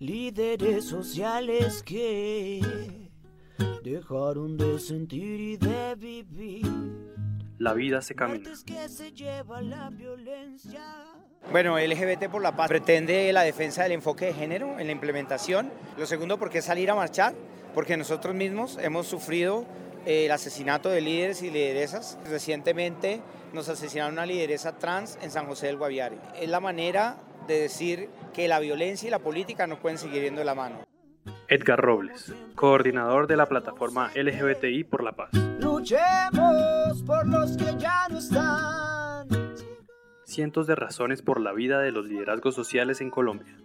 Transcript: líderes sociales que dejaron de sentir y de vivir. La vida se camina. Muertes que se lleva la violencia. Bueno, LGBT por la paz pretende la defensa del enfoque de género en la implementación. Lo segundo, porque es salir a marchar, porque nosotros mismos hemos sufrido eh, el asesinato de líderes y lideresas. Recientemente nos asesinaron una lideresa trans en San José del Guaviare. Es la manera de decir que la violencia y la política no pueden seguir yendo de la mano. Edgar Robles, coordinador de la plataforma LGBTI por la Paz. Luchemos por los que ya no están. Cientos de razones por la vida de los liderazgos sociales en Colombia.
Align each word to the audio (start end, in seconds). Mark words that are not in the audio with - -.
líderes 0.00 0.86
sociales 0.86 1.82
que 1.82 2.62
dejaron 3.84 4.56
de 4.56 4.78
sentir 4.78 5.40
y 5.40 5.56
de 5.58 5.94
vivir. 5.94 6.66
La 7.58 7.74
vida 7.74 8.00
se 8.00 8.14
camina. 8.14 8.38
Muertes 8.38 8.64
que 8.64 8.88
se 8.88 9.12
lleva 9.12 9.60
la 9.60 9.90
violencia. 9.90 10.80
Bueno, 11.52 11.78
LGBT 11.78 12.30
por 12.30 12.40
la 12.40 12.56
paz 12.56 12.68
pretende 12.68 13.30
la 13.34 13.42
defensa 13.42 13.82
del 13.82 13.92
enfoque 13.92 14.26
de 14.26 14.32
género 14.32 14.78
en 14.78 14.86
la 14.86 14.92
implementación. 14.92 15.70
Lo 15.98 16.06
segundo, 16.06 16.38
porque 16.38 16.58
es 16.58 16.64
salir 16.64 16.90
a 16.90 16.94
marchar, 16.94 17.34
porque 17.74 17.98
nosotros 17.98 18.34
mismos 18.34 18.78
hemos 18.80 19.06
sufrido 19.06 19.66
eh, 20.06 20.24
el 20.24 20.30
asesinato 20.30 20.88
de 20.88 21.02
líderes 21.02 21.42
y 21.42 21.50
lideresas. 21.50 22.18
Recientemente 22.24 23.20
nos 23.52 23.68
asesinaron 23.68 24.14
una 24.14 24.24
lideresa 24.24 24.78
trans 24.78 25.18
en 25.20 25.30
San 25.30 25.44
José 25.44 25.66
del 25.66 25.76
Guaviare. 25.76 26.16
Es 26.40 26.48
la 26.48 26.60
manera 26.60 27.18
de 27.46 27.60
decir 27.60 28.08
que 28.32 28.48
la 28.48 28.60
violencia 28.60 29.06
y 29.06 29.10
la 29.10 29.18
política 29.18 29.66
no 29.66 29.78
pueden 29.80 29.98
seguir 29.98 30.22
yendo 30.22 30.40
de 30.40 30.44
la 30.44 30.54
mano. 30.54 30.80
Edgar 31.48 31.80
Robles, 31.80 32.32
coordinador 32.54 33.26
de 33.26 33.36
la 33.36 33.46
plataforma 33.46 34.10
LGBTI 34.14 34.84
por 34.84 35.02
la 35.02 35.12
Paz. 35.12 35.30
Luchemos 35.58 37.02
por 37.04 37.26
los 37.26 37.56
que 37.56 37.76
ya 37.78 38.06
no 38.08 38.18
están. 38.18 39.28
Cientos 40.24 40.66
de 40.68 40.76
razones 40.76 41.22
por 41.22 41.40
la 41.40 41.52
vida 41.52 41.80
de 41.80 41.90
los 41.90 42.06
liderazgos 42.06 42.54
sociales 42.54 43.00
en 43.00 43.10
Colombia. 43.10 43.59